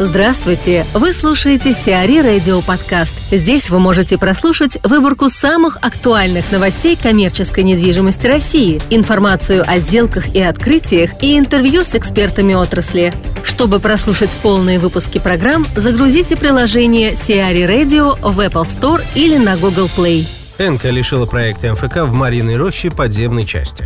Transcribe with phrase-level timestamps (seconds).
[0.00, 0.84] Здравствуйте!
[0.92, 3.14] Вы слушаете Сиари Радио Подкаст.
[3.30, 10.42] Здесь вы можете прослушать выборку самых актуальных новостей коммерческой недвижимости России, информацию о сделках и
[10.42, 13.12] открытиях и интервью с экспертами отрасли.
[13.44, 19.88] Чтобы прослушать полные выпуски программ, загрузите приложение Сиари Radio в Apple Store или на Google
[19.96, 20.26] Play.
[20.58, 23.84] Энка лишила проекта МФК в Мариной роще подземной части.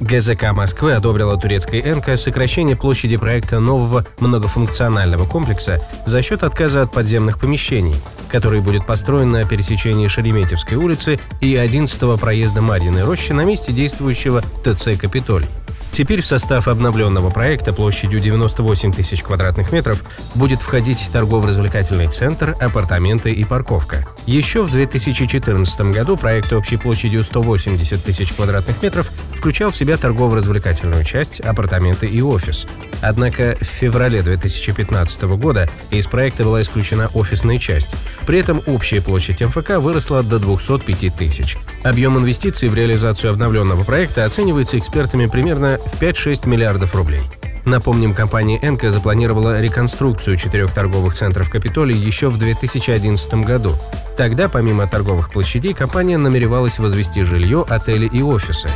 [0.00, 6.92] ГЗК Москвы одобрила турецкой НК сокращение площади проекта нового многофункционального комплекса за счет отказа от
[6.92, 7.94] подземных помещений,
[8.30, 14.42] который будет построен на пересечении Шереметьевской улицы и 11-го проезда Марьиной рощи на месте действующего
[14.64, 15.48] ТЦ «Капитолий».
[15.96, 23.32] Теперь в состав обновленного проекта площадью 98 тысяч квадратных метров будет входить торгово-развлекательный центр, апартаменты
[23.32, 24.06] и парковка.
[24.26, 29.10] Еще в 2014 году проект общей площадью 180 тысяч квадратных метров
[29.46, 32.66] включал в себя торгово-развлекательную часть, апартаменты и офис.
[33.00, 37.94] Однако в феврале 2015 года из проекта была исключена офисная часть.
[38.26, 41.58] При этом общая площадь МФК выросла до 205 тысяч.
[41.84, 47.22] Объем инвестиций в реализацию обновленного проекта оценивается экспертами примерно в 5-6 миллиардов рублей.
[47.64, 53.76] Напомним, компания «Энка» запланировала реконструкцию четырех торговых центров Капитолий еще в 2011 году.
[54.16, 58.68] Тогда, помимо торговых площадей, компания намеревалась возвести жилье, отели и офисы.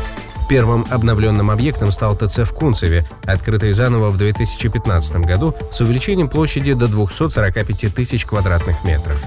[0.51, 6.73] Первым обновленным объектом стал ТЦ в Кунцеве, открытый заново в 2015 году с увеличением площади
[6.73, 9.23] до 245 тысяч квадратных метров.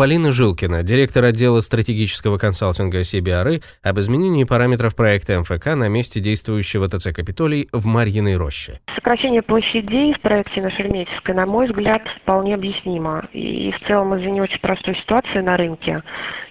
[0.00, 6.88] Полина Жилкина, директор отдела стратегического консалтинга CBRE, об изменении параметров проекта МФК на месте действующего
[6.88, 8.80] ТЦ «Капитолий» в Марьиной роще.
[8.94, 13.28] Сокращение площадей в проекте на Шереметьевской, на мой взгляд, вполне объяснимо.
[13.34, 16.02] И в целом из-за не очень простой ситуации на рынке.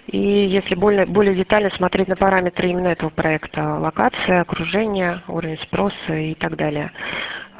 [0.06, 6.14] И если более, более детально смотреть на параметры именно этого проекта, локация, окружение, уровень спроса
[6.14, 6.92] и так далее.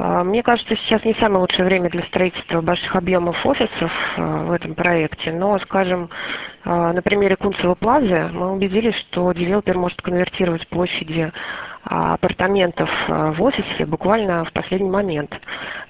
[0.00, 4.52] А, мне кажется, сейчас не самое лучшее время для строительства больших объемов офисов а, в
[4.52, 6.08] этом проекте, но, скажем,
[6.64, 11.30] а, на примере Кунцева Плазы мы убедились, что девелопер может конвертировать площади
[11.82, 15.30] апартаментов в офисе буквально в последний момент.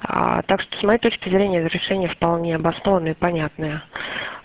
[0.00, 3.82] Так что, с моей точки зрения, решение вполне обоснованное и понятное.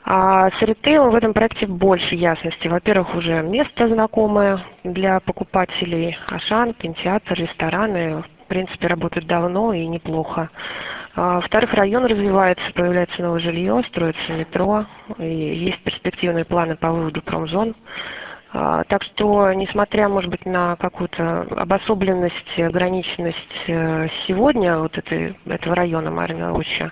[0.03, 2.68] А с ритейлом в этом проекте больше ясности.
[2.68, 8.23] Во-первых, уже место знакомое для покупателей, Ашан, кинотеатр, рестораны,
[8.55, 10.49] принципе, работают давно и неплохо.
[11.16, 14.85] А, во-вторых, район развивается, появляется новое жилье, строится метро,
[15.19, 17.75] и есть перспективные планы по выводу промзон.
[18.53, 25.75] А, так что, несмотря, может быть, на какую-то обособленность, ограниченность э, сегодня вот этой, этого
[25.75, 26.91] района Марина Роща,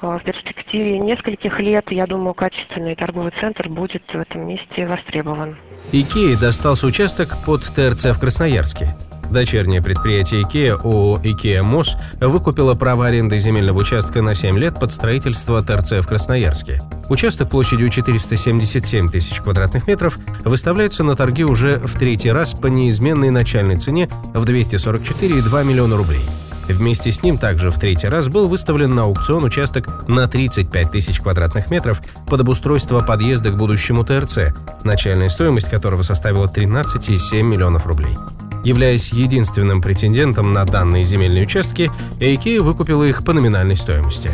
[0.00, 5.56] в перспективе нескольких лет, я думаю, качественный торговый центр будет в этом месте востребован.
[5.92, 8.86] Икеи достался участок под ТРЦ в Красноярске.
[9.30, 14.92] Дочернее предприятие IKEA ООО IKEA МОС выкупило право аренды земельного участка на 7 лет под
[14.92, 16.82] строительство ТРЦ в Красноярске.
[17.08, 23.30] Участок площадью 477 тысяч квадратных метров выставляется на торги уже в третий раз по неизменной
[23.30, 26.22] начальной цене в 244,2 миллиона рублей.
[26.68, 31.20] Вместе с ним также в третий раз был выставлен на аукцион участок на 35 тысяч
[31.20, 34.54] квадратных метров под обустройство подъезда к будущему ТРЦ,
[34.84, 38.16] начальная стоимость которого составила 13,7 миллионов рублей.
[38.64, 44.30] Являясь единственным претендентом на данные земельные участки, IKEA выкупила их по номинальной стоимости.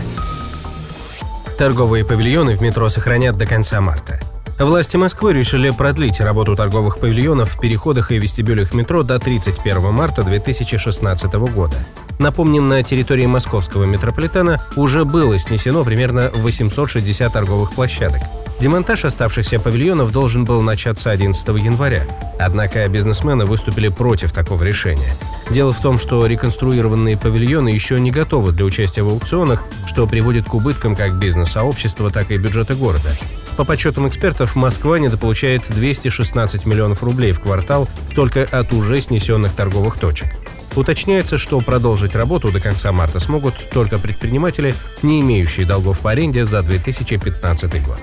[1.58, 4.20] Торговые павильоны в метро сохранят до конца марта.
[4.58, 10.22] Власти Москвы решили продлить работу торговых павильонов в переходах и вестибюлях метро до 31 марта
[10.22, 11.76] 2016 года.
[12.18, 18.22] Напомним, на территории московского метрополитена уже было снесено примерно 860 торговых площадок.
[18.58, 22.06] Демонтаж оставшихся павильонов должен был начаться 11 января,
[22.38, 25.14] однако бизнесмены выступили против такого решения.
[25.50, 30.48] Дело в том, что реконструированные павильоны еще не готовы для участия в аукционах, что приводит
[30.48, 33.10] к убыткам как бизнес-сообщества, так и бюджета города.
[33.58, 39.98] По подсчетам экспертов, Москва недополучает 216 миллионов рублей в квартал только от уже снесенных торговых
[39.98, 40.28] точек.
[40.74, 46.44] Уточняется, что продолжить работу до конца марта смогут только предприниматели, не имеющие долгов по аренде
[46.44, 47.98] за 2015 год.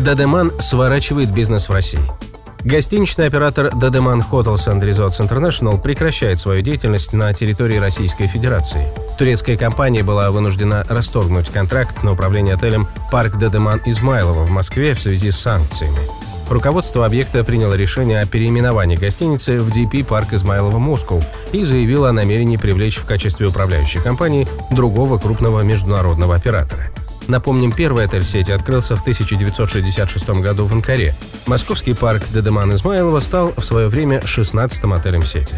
[0.00, 2.00] Дадеман сворачивает бизнес в России.
[2.64, 8.86] Гостиничный оператор Dedeman Hotels and Resorts International прекращает свою деятельность на территории Российской Федерации.
[9.18, 15.00] Турецкая компания была вынуждена расторгнуть контракт на управление отелем «Парк Дедеман Измайлово» в Москве в
[15.00, 16.00] связи с санкциями.
[16.50, 21.20] Руководство объекта приняло решение о переименовании гостиницы в DP Парк Измайлово Москва
[21.52, 26.90] и заявило о намерении привлечь в качестве управляющей компании другого крупного международного оператора.
[27.30, 31.14] Напомним, первый отель сети открылся в 1966 году в Анкаре.
[31.46, 35.54] Московский парк Дедеман Измайлова стал в свое время 16-м отелем сети.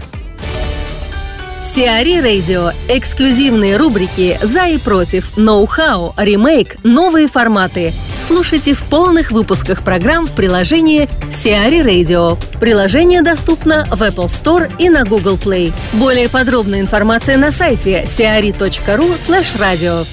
[1.64, 2.72] Сиари Радио.
[2.88, 7.94] Эксклюзивные рубрики «За и против», «Ноу-хау», «Ремейк», «Новые форматы».
[8.20, 12.38] Слушайте в полных выпусках программ в приложении Сиари Radio.
[12.60, 15.72] Приложение доступно в Apple Store и на Google Play.
[15.94, 20.06] Более подробная информация на сайте siari.ru slash radio.